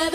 [0.00, 0.08] 心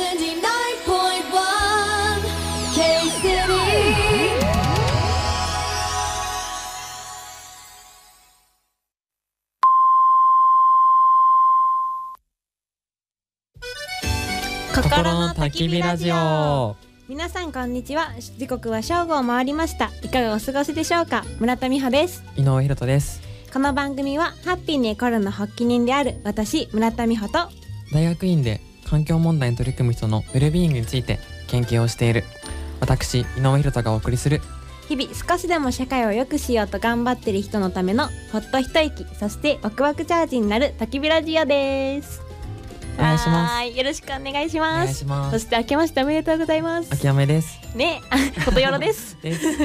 [15.14, 16.76] の焚き火ラジオ。
[17.08, 18.10] 皆さんこんにちは。
[18.40, 19.92] 時刻は正午を回りました。
[20.02, 21.24] いかがお過ごしでしょうか？
[21.40, 22.24] 村田美穂です。
[22.36, 23.22] 井上博人です。
[23.54, 27.52] この番組はハッピーにコロの発起人である私村田美穂と。
[27.94, 32.24] 大学院で環境問題に取り組む人のウェルビーイングについて研究をしている。
[32.80, 34.42] 私井上博人がお送りする。
[34.88, 42.22] 日々少しでも社会を良くしようと頑張ってる人のためのほっと一息そしてワクワクチャージになる焚き火ラジオです。
[42.98, 43.78] お願いします。
[43.78, 45.06] よろしくお願いしおます。
[45.06, 46.94] そすして明けましておめでとうございます。
[46.94, 47.60] 秋山です。
[47.76, 48.02] ね
[48.46, 49.18] ことよろです。
[49.24, 49.46] です。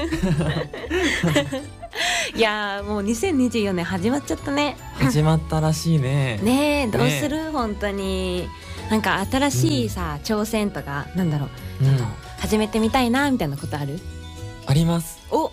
[2.35, 4.77] いやーもう2024年始まっちゃったね。
[4.95, 6.39] 始まったらしいね。
[6.43, 8.49] ねえどうする、本当に
[8.91, 11.47] なんか新しいさ、挑戦とかなんだろ
[11.81, 11.99] う、うん。
[12.41, 13.99] 始めてみたいなみたいなことある？
[14.67, 15.19] あります。
[15.31, 15.51] お。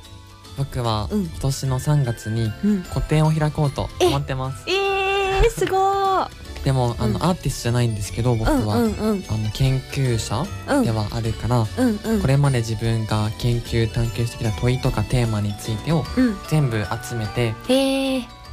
[0.58, 1.22] 僕はうん。
[1.26, 2.84] 今年の3月にうん。
[2.84, 4.66] 個展を開こうと思ってます。
[4.70, 6.30] えー、すごー。
[6.66, 7.24] でもあの、うん。
[7.24, 9.24] アーティストじゃないんですけど僕うんは、うんうん。
[9.30, 10.84] あの研究者うん。
[10.84, 12.22] ではあるから、うんうん。
[12.22, 16.38] これまで自分が研究探求してきた問いとかテーマについてをうん。
[16.50, 17.54] 全部集めて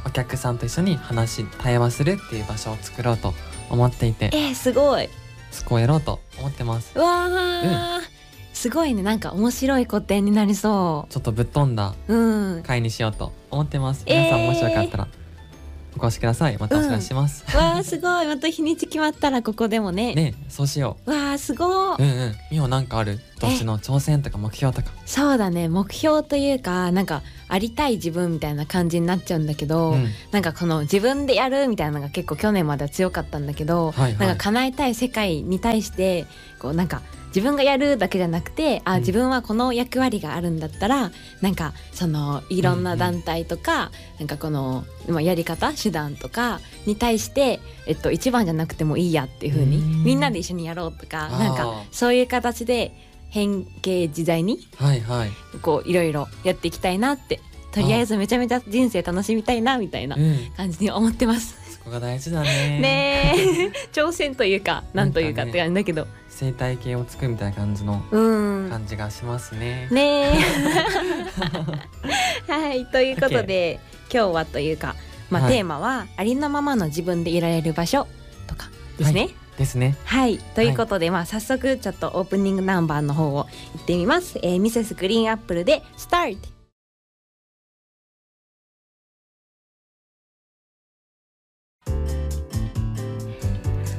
[0.05, 3.33] お客さんと一緒に話し対話するっていう場所を作ろうと
[3.69, 4.29] 思っていて。
[4.33, 5.09] えー、すごい。
[5.51, 6.91] そこをやろうと思ってます。
[6.95, 8.01] うわー、
[8.53, 9.03] すごいね。
[9.03, 12.63] なんか面白い個展になりそちょっとぶっ飛んだううん。
[12.63, 14.03] 会にしようと思ってます。
[14.05, 14.17] えー。
[14.17, 15.07] 皆さんもしよかったら
[15.97, 16.57] お越しください。
[16.57, 18.27] またお知らせします、わーすごい。
[18.27, 20.13] また日にち決まったらここでもね。
[20.13, 22.35] ねそうしよわーすごいううんうん。
[22.51, 23.19] みほなんかある？
[23.39, 24.91] 今年の挑戦とか目標とか。
[25.05, 25.67] そうだね。
[25.69, 30.07] 目標というかなんかありたい自分みたいな感じになっちゃうんだけど、うん。
[30.31, 34.27] なんかこの自分でやるみたいなのが結構去年までは強かったんだけど、はいはい。
[34.27, 36.25] なんか叶えたい世界に対して
[36.59, 37.01] こうなんか
[37.35, 38.99] 自分がやるだけじゃなくてあうん。
[38.99, 41.11] 自分はこの役割があるんだったら
[41.41, 50.03] なんかそのいろんな団体とか、なんかこの、まあ、やり方手段とかに対して、えっと、一番じゃなくてもいいやっていう風にうん。
[50.03, 52.95] みんなで一緒にやろうとかなんかそういう形で
[53.29, 55.31] 変形自在にはいはい。
[55.61, 57.41] こういろいろやっていきたいなって
[57.73, 60.51] とりあえずめちゃめちゃ人生楽しみたいなみたいなうん。
[60.55, 61.57] 感じに思ってます。
[61.77, 62.79] そこが大事だね。
[62.79, 63.71] ねえ。
[63.91, 68.69] 挑戦というかなんというかって感じだけど、生態系を作るみたいな感じのうん。
[68.69, 70.33] 感じがしますね、ね
[72.47, 72.51] え。
[72.51, 73.79] はいということで
[74.13, 74.95] 今日はというか、
[75.29, 75.53] まあはい。
[75.53, 78.05] テーマはありのままの自分でいられる場所
[78.47, 79.29] とかですね。
[79.57, 79.95] ですね。
[80.03, 84.37] はい、ということで、まあ早速ちょっとオープニングナンバーの方を行ってみます。
[84.43, 86.49] えー、ミセスグリーンアップルで「スタート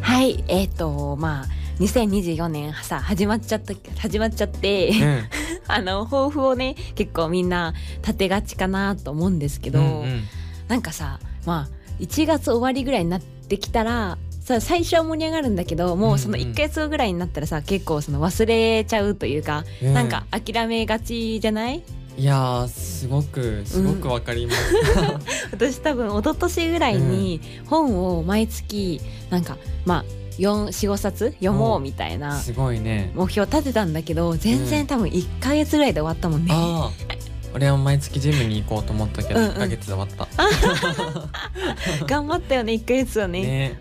[0.03, 5.23] はいえっ、とまあ2024年さ始まっちゃった始まっちゃって、うん。
[5.69, 10.25] あの抱負をね結構みんな立てがちかなと思うんですけど、うんうん。
[10.69, 16.43] なんかさまあ1月終わりぐらいになってきたらさ最初は盛り上がるんだけどもうそのうん。
[16.43, 19.95] うん1ヶ月後ぐらいになったらさ結構その忘れちゃうというか、うん。
[19.95, 21.83] なんか諦めがちじゃない？
[22.19, 24.75] いやーすごくすごくわかります、
[25.53, 30.05] 私多分一昨年ぐらいに本を毎月なんかまあ
[30.39, 31.31] 45冊？
[31.33, 33.11] 読もうみたいなすごいね。
[33.15, 34.67] 目標立てたんだけど全うん。
[34.67, 36.51] 然多分1ヶ月ぐらいで終わったもんね。
[36.53, 37.16] ああ
[37.57, 39.53] 俺は毎月ジムに行こうと思ったけどうんうん。
[39.53, 40.29] 1ヶ月で終わった、
[42.05, 43.43] 頑張ったよね1ヶ月はね。
[43.43, 43.81] ね。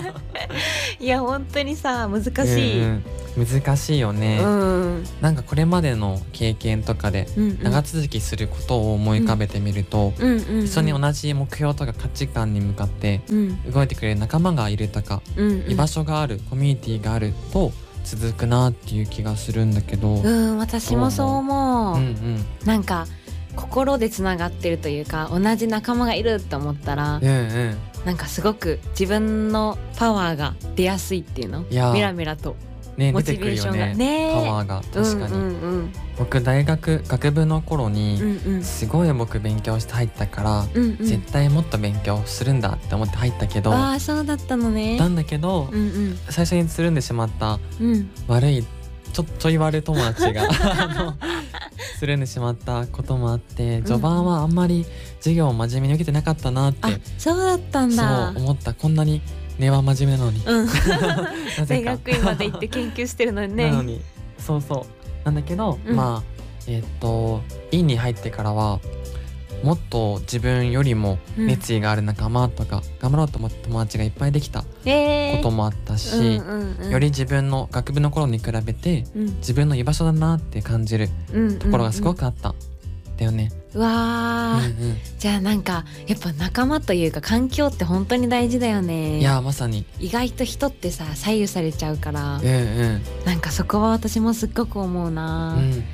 [0.98, 2.80] いや本当にさ難しい。
[2.80, 3.02] うん
[3.36, 3.46] うん。
[3.46, 5.04] 難しいよね、うん。
[5.20, 7.58] なんかこれまでの経験とかでうんうん。
[7.64, 13.70] 長続きすることを思い浮かべてみると、うんうんうん、一緒に同じ目標とか価値観に向かってうん。
[13.70, 15.70] 動いてくれる仲間がいるとか、うんうん。
[15.70, 17.74] 居場所があるコミュニティがあると
[18.06, 23.06] 続くなっていう気がするんだけど、うんうん私もそう思う、うんなんか
[23.54, 31.64] 心でつながってるというか同じ仲間がいるって思ったら、うんうんなんかすごく自分のパワーが出やすいっていうの？
[31.68, 31.90] いや。
[31.90, 32.54] ーメラメラと
[32.96, 33.86] ねモチベーションが。
[33.86, 33.94] ね。
[33.94, 38.54] ねパワーが確かに、うんうん僕大学学部の頃に、うんうん。
[38.54, 41.06] うんすごい僕勉強して入ったから、うんうん。
[41.06, 44.98] 絶対もっと勉強するんだって思って入ったけど、ああそうだったのね。
[44.98, 46.18] なんだけど、うんうん。
[46.30, 48.10] 最初につるんでしまったうん。
[48.28, 48.64] 悪い
[49.12, 50.46] ちょちょい悪い友達が
[51.98, 54.84] つるんでしまったこともあって序盤はあんまり
[55.20, 58.74] 授業を真面目に受けてなかったなって、あそうだったんそうだ思った。
[58.74, 59.22] こんなに
[59.58, 60.66] 根は真面目なのに、うん。
[61.58, 63.70] な大学院まで行って研究してるのにね。
[63.70, 64.00] なのに。
[64.38, 65.24] そうそう。
[65.24, 65.96] なんだけど、うん。
[65.96, 68.80] まあえっと院に入ってからは
[69.62, 75.36] もっと自分よりも熱意がある仲間とか、頑張ろうと思った友達がいっぱいできたえー。
[75.38, 76.36] こともあったし、
[76.90, 79.24] より自分の学部の頃に比べてうん。
[79.38, 82.54] 自分の居場所だなって感じるうんところがすごく、くあった。
[83.16, 83.50] だよね。
[83.74, 89.18] うわー、うんじゃあなんかやっぱ仲間というか環境って本当に大事だようん、ね。
[89.18, 89.84] いやまさに。
[89.98, 92.36] 意外と人ってさ左右されちゃうから。
[92.36, 93.02] うんうん。
[93.24, 95.56] なんかそこは私もすっごく思うな。
[95.58, 95.84] うん。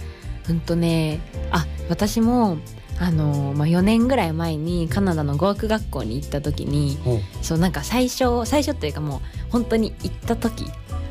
[0.48, 1.20] うんとね
[1.50, 2.58] あ私も
[2.98, 6.98] あの、まあ、4年ぐらい前にカナダの語学学校に行った時に
[7.42, 9.20] そうなんか最初最初というかもう
[9.50, 10.66] 本当に行った時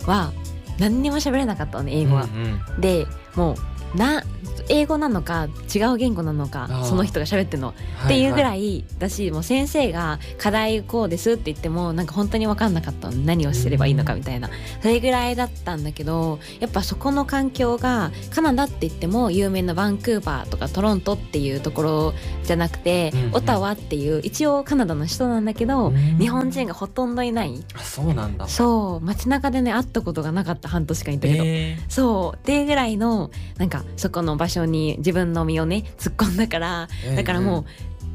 [0.06, 0.32] は
[0.80, 2.24] 何にも喋れなかったのね英語は。
[2.24, 2.82] うんうん。
[2.82, 3.06] で
[3.36, 3.56] もう
[3.96, 4.24] な
[4.70, 7.74] 英語なのか違う言語なのかその人が喋ってるの。
[8.06, 13.18] っていうぐらいだし、もう先生が課題こうですって言ってもなんか本当に分かんなかったの。
[13.18, 14.50] 何をすればいいのかみたいな、
[14.82, 23.36] それぐらいだったんだけどやっぱそこの環境がカナダって言っても有名なバンクーバーとかトロントっていうところじゃなくて、うんうん。
[23.36, 26.18] オタワっていう一応カナダの首都なんだけど、うん。
[26.18, 27.64] 日本人がほとんどいない。
[27.76, 28.48] あそうなんだ。
[28.48, 29.06] そう。
[29.06, 31.44] 街中でね会ったことがなかった半年間いたけど。
[31.46, 32.38] えそう。
[32.38, 37.66] っていうぐらいのなんかそこの場所に自分の身をね突っ込んだからーだからもう、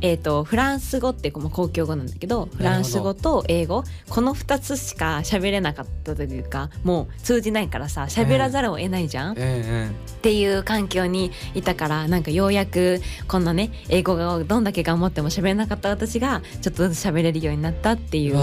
[0.01, 9.89] えー、とフランス語ってこう公共語なんだけどフランス語と英語この2つしか喋れなかったというかもう通じないからさ喋らざるを得ないじゃん、うんうん。
[9.89, 9.93] っ
[10.23, 18.37] ていう環境にいたからなんかようやくこんなね英語がどんだけ頑張っても喋れなかった私がちょっとずつ喋れるようになったっていう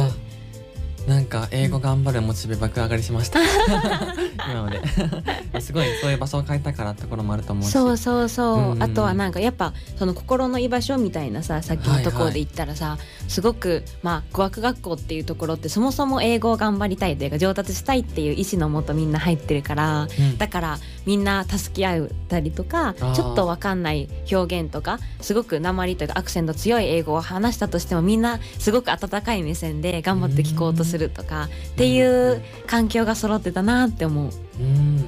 [1.08, 3.40] なんか英語頑張るモチベ爆上がりしました。
[4.52, 4.82] 今まで。
[5.60, 7.72] すごいそういう場所を変えたからってところもあると思うし。
[7.72, 12.98] そうそうそう、うんうんあとはなんかやっぱその心の居場所みたいなささっきのところで言ったらさ、
[13.28, 20.38] すごくまあ語学学校っていうところってそもそも英語を頑張りたいというか上達したいっていう意思のもとみんな入ってるからうん。
[20.38, 34.30] だからみんな助け合うたりとかちょっとわかんない表現とかすごく鉛というかアクセント強い英語を話したとしてもみんなすごく温かい目線で頑張って聞こうとするとかっていう環境が揃ってたなって思う。
[34.60, 35.06] うん。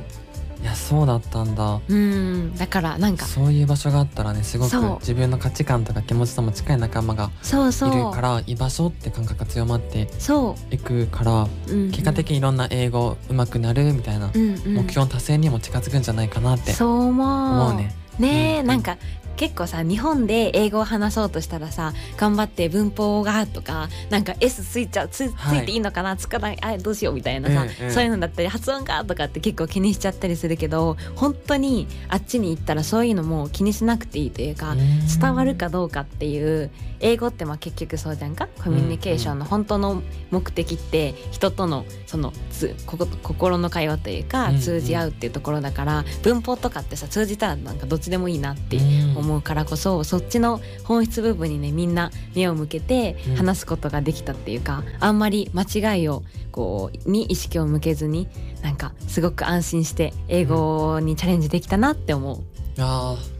[0.61, 1.79] いやそうだったんだ。
[1.87, 2.55] うん。
[2.55, 4.99] だからなんかそういう場所があったらねすごくそう。
[4.99, 7.93] 自分の価値観とか気持ちとも近い仲間がそうそう。
[7.93, 14.73] いるから居場所って感覚が強まってそいくからう、うん、結果的にいろんな英語上手くなるみたいなうんうん。
[14.73, 17.27] 目標の達成にも近づくんじゃないかなってそう思う。
[17.27, 17.95] 思うね。
[18.17, 18.67] ねえ、うん。
[18.67, 18.97] なんか
[19.35, 25.63] 結構さ日本で英語を話そうとしたらさ頑張って文法がとかなんか S ついちゃうつつはい。
[25.63, 34.79] いていいのかな、つかないあどうしようみたいなさ、そういうのだったり発音がとかって結構気にしちゃったりするけど本当にあっちに行ったらそういうのも気にしなくていいというか、うん。
[35.07, 36.69] 伝わるかどうかっていう
[37.05, 38.47] 英語ってまあ結局そうじゃんか？
[38.63, 42.75] コミュニケーションの本当の目的って人とのそのつ
[43.21, 49.17] 心の会話というか通じ合うっていうところだから文法とかってさ通じたらなんかどっちでもいいなってうん。
[49.17, 53.35] 思うからこそそっちの本質部分にねみんな目を向けてうん。
[53.35, 58.27] 話すことができたっていうかあんまり間違いをこうに意識を向けずに
[58.63, 62.37] なんかすごく安心して英語にチャレンジできたなって思う。
[62.77, 63.34] いやー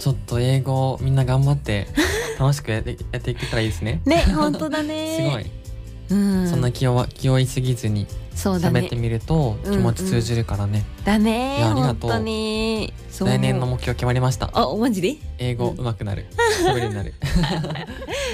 [0.00, 1.86] ちょっと英語みんな頑張って
[2.40, 4.00] 楽しくやってやっていけたらいいですね。
[4.06, 5.16] ね本当だね。
[5.20, 5.46] すごい、
[6.08, 12.10] うん、そんな気負わ気負いすぎずに喋ってみると気持ち通じるからね、だねいやありがとう。
[12.10, 12.94] 本当に。
[13.10, 13.28] そう。
[13.28, 14.50] 来年の目標決まりました。
[14.54, 15.16] あマジで？
[15.36, 16.24] 英語上手くなる。
[16.64, 17.12] 喋れになる。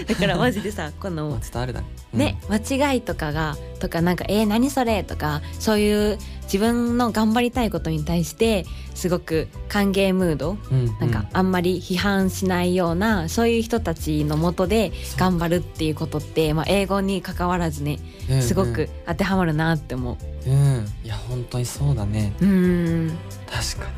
[0.07, 1.83] だからマジでさこまのあ伝わるだ
[2.15, 2.21] うん。
[2.21, 17.99] ね、間違いとかがとかなんか「えー、何それ?」とかそういう自分の頑張りたいことに対してすごく歓迎ムードうんなんかあんまり批判しないような、そういう人たちのもとで頑張るっていうことって、まあ、英語に関わらずね
[18.31, 20.17] うんすごく当てはまるなって思
[20.47, 20.49] う。
[20.49, 20.87] ん、うん。
[21.05, 22.33] いや本当にそうだね。
[22.41, 22.47] う。
[22.47, 23.19] うん。
[23.47, 23.91] 確か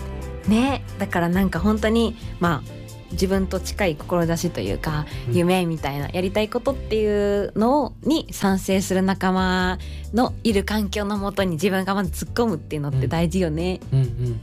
[0.48, 0.82] ね。
[0.98, 2.77] だからなんか本当にまあ
[3.12, 5.36] 自分と近い志というか、うん。
[5.36, 9.78] 夢みたいなやりたいことっていうのに賛成する仲間
[10.12, 13.74] のいる環境のもとに自分がまず突っ込むっていうのって大事よね。
[13.74, 14.40] にうんうん。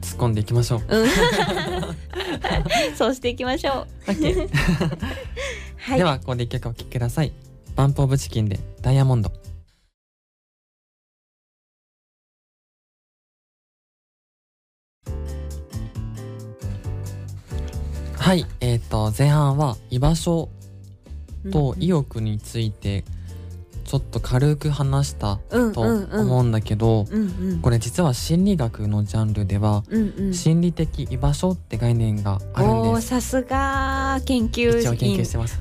[0.00, 0.82] 突っ込んでいきましょう。
[0.88, 1.08] うん、
[2.94, 4.12] そうしていきましょう。
[5.78, 7.32] はい、ではここで一曲お聴きください。
[7.74, 9.32] バンプオブチキンでダイヤモンド
[18.24, 20.48] はいえっ、と前半は居場所
[21.52, 23.04] と意欲について
[23.84, 25.40] ちょっと軽く話した
[25.74, 27.04] と思うんだけど、
[27.60, 33.08] これ実は心理学のジャンルでは、うんうん、心理的居場所って概念があるんです。
[33.08, 35.58] さすが研究一応研究してます。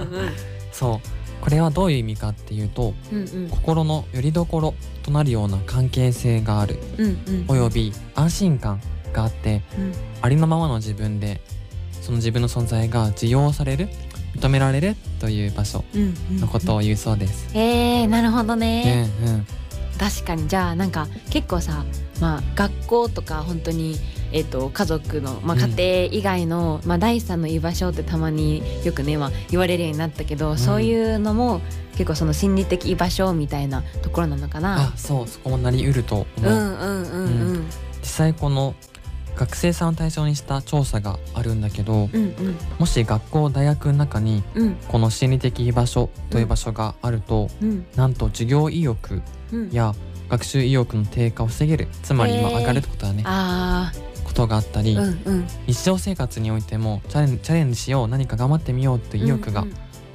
[0.72, 1.44] そう。
[1.44, 3.48] これはどういう意味かっていうとうんうん。
[3.50, 6.78] 心の拠り所となるような関係性がある。
[6.96, 7.44] うんうん。
[7.48, 8.80] および安心感
[9.12, 9.92] があってうん。
[10.22, 11.42] ありのままの自分で
[12.00, 13.88] その自分の存在が受容される
[14.36, 17.50] 認められるという場所うんうんのことを言うそうです。
[17.54, 18.84] えー、なるほどね。
[18.84, 19.46] ねうん。
[19.98, 20.48] 確かに。
[20.48, 21.84] じゃあなんか結構さ
[22.20, 23.96] まあ学校とか本当に
[24.32, 25.72] えー、と家族の、まあ、うん。
[25.76, 30.58] 家庭以外の、まあ、第三の居場所ってたまによくね、まあ、言われるようになったけど、ん。
[30.58, 31.60] そういうのも
[31.92, 34.92] 結構その心理的居場所みたいなところなのかな。
[34.94, 34.96] あ。
[34.96, 35.28] そう。
[35.28, 36.40] そこもなりうるとう。
[36.40, 37.24] ん思う、うんうん。
[37.24, 37.66] うん。
[38.00, 38.74] 実際この
[39.36, 42.56] 学生さんを対象にした調査があるんだけどうんうん。
[42.78, 44.74] もし学校大学の中にうん。
[44.88, 47.86] この心理的居場所という場所があると、うん。
[47.96, 49.22] なんと授業意欲
[49.52, 49.70] うん。
[49.70, 49.94] や
[50.28, 53.92] 学習意欲の低下を防げるつまり今上がるってことだね、あ
[54.24, 55.46] ことがあったり、ーうんうん。
[55.66, 59.66] 日常生活においてもチャレンチャレンジしよう何か頑張ってみようという意欲が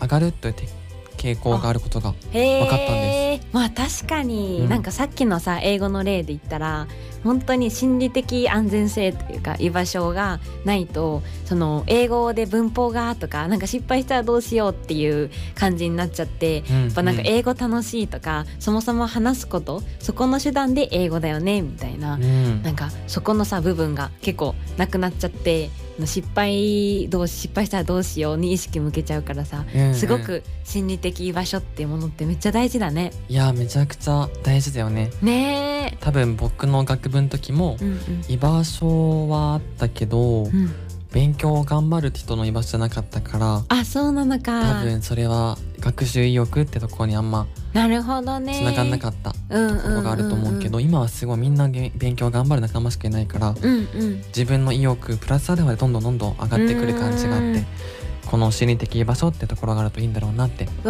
[0.01, 0.69] 上がるというて
[1.17, 4.69] 傾向があることがへーわかったんでまあ確かに、うん。
[4.69, 6.87] なんかさっきのさ英語の例で言ったら
[7.25, 22.61] 本当に心理的安全性というか居場所がないとその英語で文法がとかなんか失敗したらどうしようっていう感じになっちゃってうんやっぱなんか英語楽しいとか、そもそも話すことそこの手段で英語だよねみたいな、うん。
[22.61, 25.69] なんかそこのさ部分が結構なくなっちゃって
[26.03, 33.11] 失敗どう失敗したらどうしように意識向けちゃうからさうんうんすごく心理的居場所っていうものってめっちゃ大事だね。
[33.29, 35.97] いやめちゃくちゃ大事だよねねえ。
[36.01, 40.73] 多分僕の学部の時もうん居場所はあったけど、うんうん。
[41.15, 44.81] 勉強を頑張る人の居場所じゃなかったからあそうなの多か。
[44.83, 48.53] 分それは学習意欲ってところにあんまなるほどね。
[48.53, 54.17] つながんなかったところがあると思うけど今はすごいみんなげ勉強頑張る仲間しかいないからうんうん。
[54.27, 57.65] 自分の意欲プラスアルファでどんどんどんどん上がってくる感じがあってうん
[58.25, 60.71] この心理的居場所ってところがあるといいんだろうなってす。
[60.83, 60.89] ご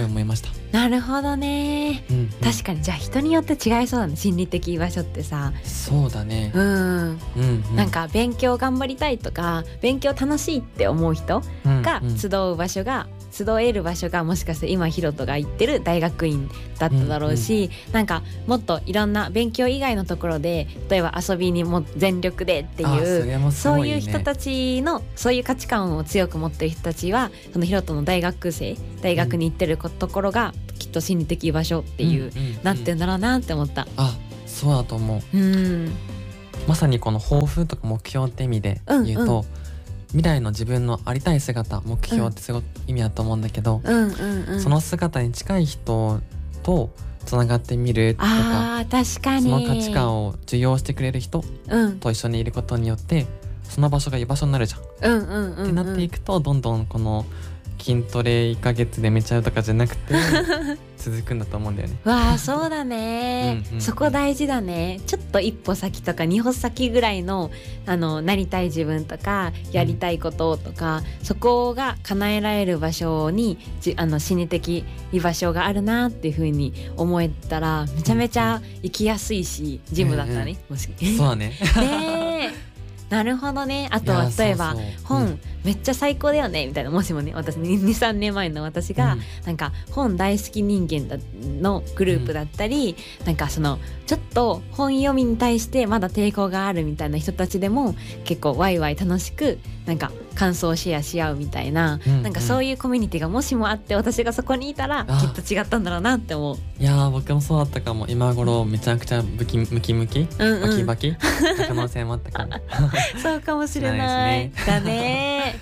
[0.00, 0.48] い思いました。
[0.72, 2.04] なるほどね。
[2.10, 5.52] うんうん確かにじゃあ人によって違いそうだね心理的居場所ってさ。
[5.64, 6.60] そうだねう。
[6.60, 6.62] ん。
[6.62, 16.48] うんうんなんか勉強頑張りたいとか勉強楽しいって思う人がうんうん集う場所が集える場所がもしかして今ヒロトが行ってる大学院
[16.78, 32.58] だっただろうし、なんかもっといろんな勉強以外のところで例えば遊びにも全力でってあいうそれもすそういう人たちのそういう価値観を強く持ってる人たちはそのヒロトの大学生大学に行ってるところがきっと心理的居場所っていう、んんん。
[32.62, 33.86] なってんだろうなって思った。
[33.96, 35.36] あそうだと思う。
[35.36, 35.92] うん、
[36.66, 39.58] まさにこの抱負とか目標って意味で言うと、うん
[40.08, 44.60] 未来の自分のありたい姿目標ってすごく意味だと思うんだけど、うんうんうん。
[44.60, 46.20] その姿に近い人
[46.62, 46.90] と
[47.26, 49.42] つながってみるとか確かに。
[49.42, 52.00] その価値観を受容してくれる人うん。
[52.00, 53.26] と一緒にいることによって
[53.64, 55.12] その場所が居場所になるじゃん。
[55.12, 55.64] うんうんうんうん。
[55.64, 57.26] ってなっていくとどんどんこの
[57.78, 60.14] 筋トレ1ヶ月でめちゃうとかじゃなくて
[60.98, 61.96] 続くんだと思うんだよね。
[62.04, 63.62] わあそうだね。
[63.70, 65.00] うんうんそこ大事だね。
[65.06, 67.50] ちょっと一歩先とか二歩先ぐらいの
[67.86, 80.88] あのなりたい自分とかやりたいこととか、そこが叶えられる場所にじあの心理的居場所があるなっていうふうに思えたらめちゃめちゃ行きやすいしジムだったらね、もし。
[81.16, 81.52] そうだね。
[81.76, 82.68] ねえ。
[83.08, 83.88] なるほどね。
[83.90, 89.20] あとは例えば本、うんめっちゃ最高だよねみたいなもしもね私23年前の私が、うん。
[89.44, 91.22] なんか本大好き人間だ
[91.60, 92.96] のグループだったり、
[93.26, 97.94] なんかそのちょっと本読みに対してまだ抵抗があるみたいな人たちでも
[98.24, 105.20] 結構ワイワイ楽しくなんか感想をシェアし合うみたいな、うんなんかそういうコミュニティがもしもあって私がそこにいたらあ。
[105.20, 106.56] きっと違ったんだろうなって思う。
[106.80, 108.06] いやー僕もそうだったかも。
[108.08, 110.20] 今頃めちゃくちゃムキムキムキ？
[110.38, 110.86] うんうん。
[110.86, 111.28] バキバキ？
[111.58, 112.52] な可能性もあったかも。
[113.22, 113.98] そうかもしれない。
[113.98, 115.57] 知らないですだね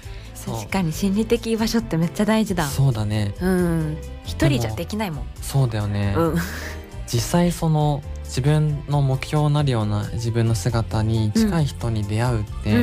[0.47, 2.67] 確かに心理的居場所ってめっちゃ大事だ。
[2.67, 3.35] そうだね。
[3.41, 3.97] うん。
[4.25, 5.25] 一人じゃできないもん。
[5.43, 6.15] そうだよね。
[6.17, 6.37] うん。
[7.07, 12.81] 実際その自分の目標になるような自分の姿に近い人に出会うって、うん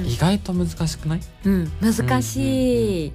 [0.00, 1.20] うん意外と難しくない？
[1.44, 1.52] うん。
[1.52, 1.56] う
[1.90, 3.12] ん難しい、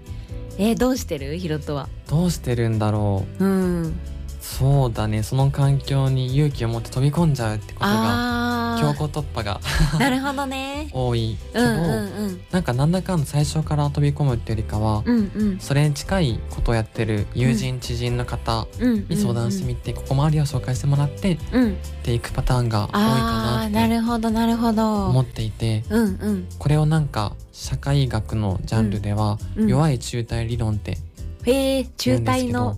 [0.58, 1.38] えーどうしてる？
[1.38, 1.88] ヒロトは。
[2.10, 3.44] どうしてるんだろう。
[3.44, 4.00] うん
[4.46, 5.24] そうだね。
[5.24, 9.62] その環境に勇気を持って飛び込んじゃうってことがあ強行突破が
[9.94, 10.90] あ なるほどね。
[10.92, 12.42] 多いけど、うんうんうん。
[12.52, 15.60] なんかなんだかんだ最初から飛び込むっていうよりかは、うんうん。
[15.62, 19.06] それに近いことをやってる友人、知人の方うん。
[19.08, 21.64] に相談してみて、ここもあるよ紹介してもらってっうん。
[21.64, 25.06] うんていくパターンが多いかなってなるほどなるほど。
[25.08, 26.48] 思っていてうんうん。
[26.60, 30.98] これをなんか社会学のジャンルでは、うん弱い中体理論って
[31.46, 32.78] へえ中言うんですけど体の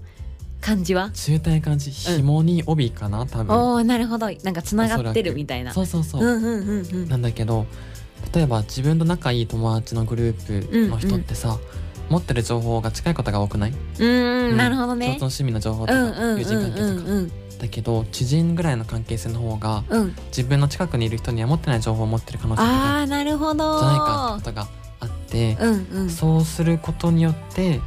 [0.65, 1.11] 感じは？
[1.11, 4.25] 中体感じ紐に帯かな多分、おおなるほど。
[4.43, 5.73] なんかつながってるみたいな。
[5.73, 7.07] そうそうそう、うんうんうんうん。
[7.07, 7.67] なんだけど
[8.33, 11.59] 例えば自分と仲いい友達のグループの人ってさ、
[12.09, 20.15] 持ってる情報が近いことが多くない、うーんなるほど共ね通の趣味の情報とうんか、友うんうん人関係とか、うんうんだけど知人ぐらいの関係性の方がうん。
[20.27, 23.79] 自分の近くにいる人には持ってない情報を持ってる可能性があるほど。
[23.79, 24.67] じゃないかってことが
[24.99, 26.09] あってて、うんうん。
[26.09, 27.81] そうすることによって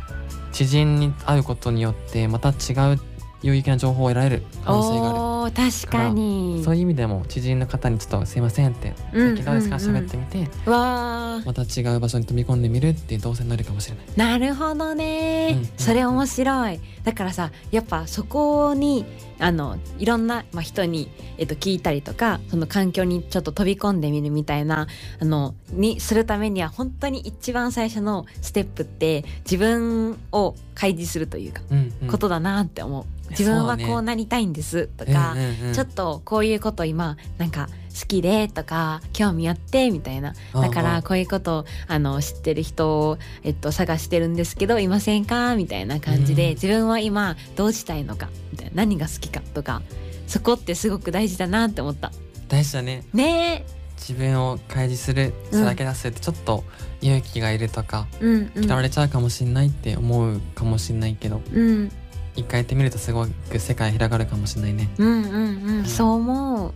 [0.59, 3.01] 知人に会うことによってまた違う
[3.43, 5.13] 有益な情報を得られる可能性があ
[5.49, 5.55] る。
[5.57, 14.39] おー確かにそういう意味でも知人の方にちょっと「すいません」って「うん最近どうですか?」喋ってみてまた違う場所に飛び込んでみるっていう動作になるかもしれない。
[14.39, 19.07] なるほどね、うんうんそれ面白いだからさやっぱそこに
[19.39, 24.89] あのいろんな、まあ、人に、えっと、聞いたりとかその環境にちょっと飛び込んでみるみたいな
[25.21, 33.05] あのにするためには本当に一番最初のステップって自分を開示するというか、うんうんことだなって思う。
[33.31, 35.75] 自分はこうなりたいんですとか、うんうんうん。
[35.75, 37.69] ちょっとこういうこと今なんか
[37.99, 40.35] 好きでとか興味あってみたいな。
[40.55, 46.55] だからこういうことをあの知ってる人を、えっと、探してるんですけどいませんかみたいな感じで、うん。
[46.55, 48.73] 自分は今どうしたいのかみたいな。
[48.75, 49.83] 何が好きかとか
[50.27, 52.13] そこってすごく大事だなって思った。
[52.49, 53.05] 大事だね。
[53.13, 53.65] ね。
[53.97, 56.63] 自分を開示するうんさらけ出すってちょっと
[57.01, 58.65] 勇気がいるとかえうんうん。
[58.65, 61.41] 嫌われちゃうかもしんないって思うかもしんないけど。
[61.53, 61.91] うん
[62.39, 64.89] 一回やってみるとすごく世界広がるかもしんないね。
[64.99, 65.79] うんうん。
[65.79, 65.85] うん。
[65.85, 66.73] そう思う。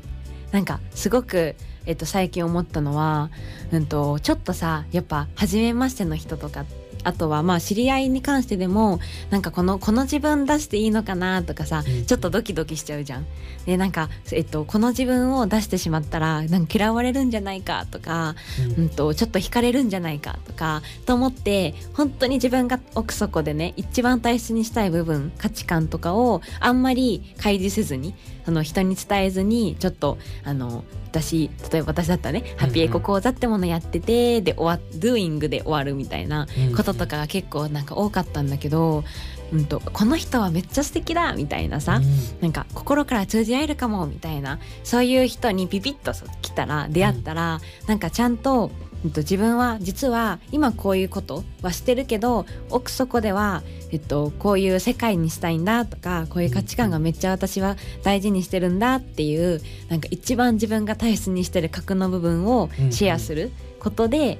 [0.51, 1.55] なんかすごく、
[1.87, 3.31] えっと、最近思ったのは、
[3.71, 6.65] うん、とちょっとさやっぱ初めましての人とか
[7.05, 13.27] あとはまあ知り合いに関してでもなんかこのこの自分出していいのかなとかさうんちょっとドキドキしちゃうじゃん。
[13.67, 18.35] でなんか、えっと、この自分を出してしまったらなんか嫌われるんじゃないかとか、
[18.77, 28.15] うんうん、とちょっと惹かれるんじゃないかとかと思って本当に自分が奥底でね一番大切にしたい部分価値観とかをあんまり開示せずに
[28.47, 39.05] あの人に伝えずにちょっとあの私例えば私だったらね、ハッピーエコ講座ってものやっててで終わ doing で終わるみたいなこととかが結構なんか多かったんだけど、
[39.53, 42.01] うん、とこの人はめっちゃ素敵だみたいなさ、
[42.41, 48.71] なんか心から通じ合えるかもみたいなそういう人にピピッと来たら出会ったら、なんかちゃんと,、
[49.05, 64.39] うん、と自分は実は今こういうことはしてるけど奥底では、えっと、こういう世界にしたいんだとかこういう価値観がめっちゃ私は大事にしてるんだっていうなんか一番自分が大切にしてる核の部分をシェアすることで、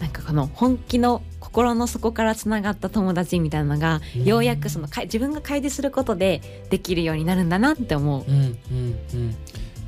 [0.00, 4.24] なんかこの本気の心の底からつながった友達みたいなのが、うん。
[4.24, 8.24] ようやくそのか自分が開示することでできるようになるんだなって思う。
[8.26, 9.36] うんうんうん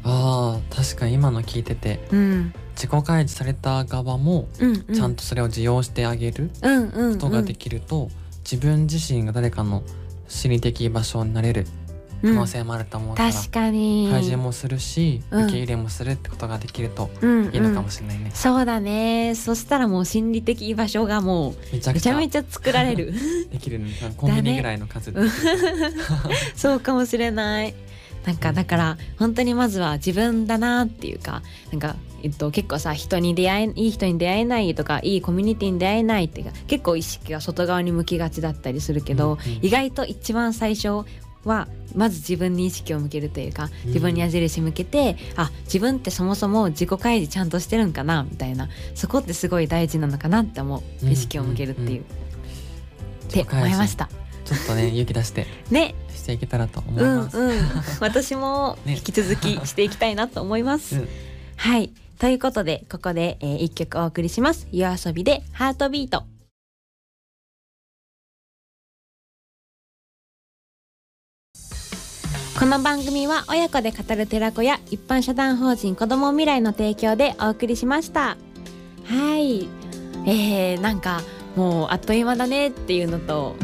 [0.05, 8.09] あー確かに今の聞いててうん、自己開示された側もうん、うん、ちゃんとそれを受容してあげるうん、うん、ことができると、
[8.51, 9.83] 自分自身が誰かの
[10.29, 11.67] 心理的場所になれる
[12.23, 14.09] 可能性もあると思うから、確かに。
[14.11, 15.45] 開示もするし、うん。
[15.45, 19.35] 受け入れもするってことができるとうん、うん、いいのかもしれないね、そうだね。
[19.35, 23.13] そしたらもう心理的居場所がもうめちゃめちゃ作られる。
[23.51, 23.91] できるね。
[24.17, 25.21] コンビニぐらいの数で、
[26.55, 27.75] そうかもしれない。
[28.25, 41.05] なんかだから本当にまずは自分だなっていうかなんか、えっと、結構さ人に出会えいい人に出会えないとかいいコミュニティに出会えないっていうか結構意識が外側に向きがちだったりするけど、うんうん意外と一番最初
[41.45, 48.69] はまず自分に意識を向けるというか自分に矢印向けて、あ自分ってそもそも自己開示ちゃんとしてるんかなみたいな。
[48.95, 52.21] そこってすごい大事なのかなって思う、うん意識を向けるっていう、うん
[53.31, 54.09] って思いました。
[54.45, 55.47] ちょっとね勇気出して。
[55.71, 57.59] ねしていけたらと思いうんます、うん、
[58.01, 60.97] 私も ね引き続きしていきたいなと思います。
[60.97, 61.09] うん
[61.57, 64.67] はいということでここで、えー、一曲お送りします。
[64.73, 66.25] 夜遊びでハートビート。
[72.59, 78.37] この番組は親子で語る寺子や一般社団法人子ども未来の提供でお送りしました。
[79.05, 79.69] はい、
[80.27, 81.23] えー、なんか
[81.57, 83.57] もうあっという間だねっていうのと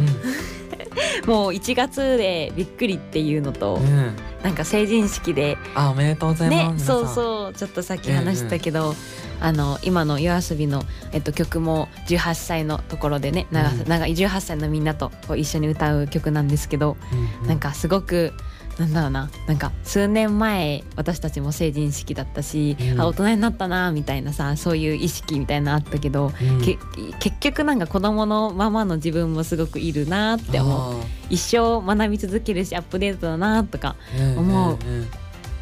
[1.26, 8.94] もう1月でびっくりっていうのと、うん、うん、なんか成人式であおめでとうございねます、そううそうちょっとさっき話したけど、
[9.40, 10.82] あの今の夜遊びの、
[11.12, 13.88] えっと、曲も18歳のところでね長うん。
[13.88, 17.48] 長い18歳のみんなと一緒に歌う曲なんですけど、うんうん。
[17.48, 18.32] なんかすごく
[18.78, 19.30] なんだろうな。
[19.46, 23.00] なんか数年前私たちも成人式だったし、うん。
[23.00, 26.60] あ大人になったなみたいなさそういう意識みたいなのあったけど、うん。
[26.60, 26.78] け
[27.18, 31.00] 結局なんか子供のままの自分もすごくいるなって思う。
[31.00, 35.00] あ一生学び続けるしアップデートだなとかーん思うん。
[35.02, 35.06] ん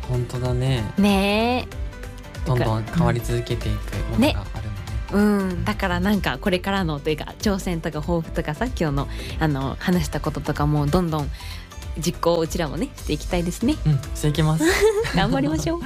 [0.09, 0.85] 本当だね。
[0.99, 1.67] ね。
[1.71, 1.85] え
[2.47, 4.75] どんどん変わり続けていくものがあるのね。
[5.13, 11.31] うん、だからなんかこれからのというか挑戦とか抱負とかさ今日のあの話したこととかもどんどん
[11.99, 13.77] 実行をうちらもねしていきたいですね。
[13.87, 14.65] うんしていきます。
[15.15, 15.81] 頑張りましょう。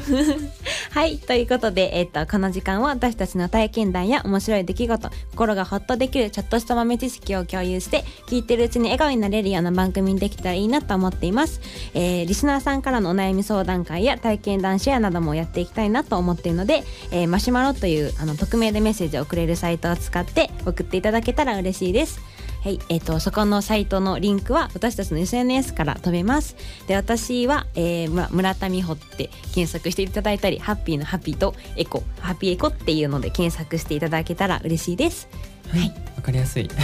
[0.91, 11.61] はいということで、えっとこの時間は私たちの体験談や面白い出来事心がほっとできるちょっとした豆知識を共有して聞いてるうちに笑顔になれるような番組にできたらいいなと思っています、
[11.95, 22.21] えーリスナーさんからのお悩み相談会や体験談シェアなどもやっていきたいなと思っているので、えーマシュマロというあの匿名でメッセージを送れるサイトを使って送っていただけたら嬉しいです
[22.63, 26.57] はい、えっ、とそこのサイトのリンクは私たちの SNS から飛べます。
[26.87, 35.29] で、私は、えー、村村田美穂って検索していただいたり、ハッピーのハッピーとエコ、ハッピーエコっていうので検索していただけたら嬉しいです。
[35.71, 36.69] はい、わかりやすい。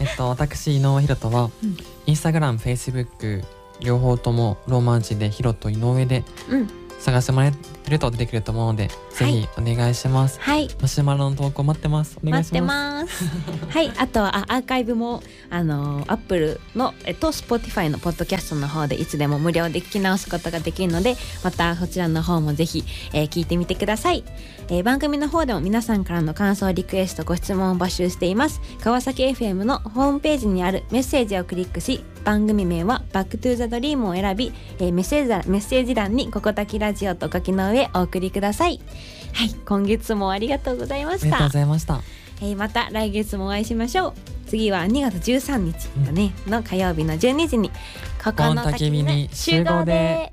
[0.00, 3.42] えっと私井上ひろとは、うんインスタグラム、フェイスブック
[3.80, 6.68] 両方ともローマ字でひろと井上でうん、
[7.00, 7.52] 探してもらえ
[7.88, 10.40] ると出てくると思うので、ぜひお願いします。
[10.40, 10.68] はい。
[10.80, 12.18] マシュマロの投稿待ってます。
[12.22, 12.86] お願い待ってします。
[12.96, 13.24] ます。
[13.68, 24.24] はい、 あとはあアーカイブもあのアップルのえっと Spotify のポッドキャストの方でいつでも無料で聞き直すことができるので、またそちらの方もぜひ、えー聞いてみてください、
[24.68, 28.60] えー番組の方でも皆さんからの感想リクエストご質問を募集しています。
[28.82, 38.80] 川崎 FM のホームページにあるメッセージをクリックし、番組名はバックトゥーザドリームを選び、えーメッセージ欄メッセージ欄にここだけラジオと書きの上お送りください。
[39.32, 41.52] はい、今月もありがとうございましたありがとうご。
[41.52, 42.00] ざいました。
[42.42, 44.14] えーまた来月もお会いしましょう
[44.48, 47.70] 次は2月13日だね、の火曜日の12時に
[48.22, 50.32] ここの焚き火に集合で